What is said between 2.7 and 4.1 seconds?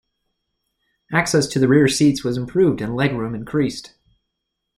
and leg-room increased.